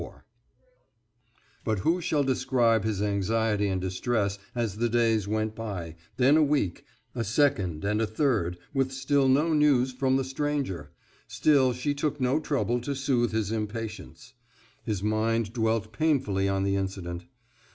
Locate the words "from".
9.93-10.15